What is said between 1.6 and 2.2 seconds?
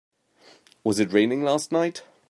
night?